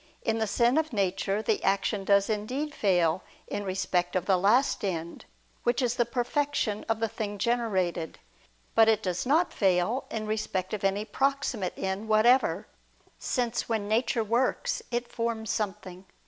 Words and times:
In 0.23 0.39
the 0.39 0.47
sin 0.47 0.79
of 0.79 0.91
nature, 0.91 1.43
the 1.43 1.63
action 1.63 2.03
does 2.03 2.27
indeed 2.27 2.73
fail 2.73 3.21
in 3.45 3.63
respect 3.63 4.15
of 4.15 4.25
the 4.25 4.35
last 4.35 4.83
end, 4.83 5.25
which 5.61 5.79
is 5.79 5.93
the 5.93 6.07
perfection 6.07 6.83
of 6.89 6.99
the 6.99 7.07
thing 7.07 7.37
generated; 7.37 8.17
but 8.73 8.87
it 8.89 9.03
does 9.03 9.27
not 9.27 9.53
fail 9.53 10.05
in 10.09 10.25
respect 10.25 10.73
of 10.73 10.83
any 10.83 11.05
proximate 11.05 11.77
end 11.77 12.07
whatever; 12.09 12.65
since 13.19 13.69
when 13.69 13.87
nature 13.87 14.23
works 14.23 14.81
it 14.89 15.07
forms 15.11 15.51
something. 15.51 16.07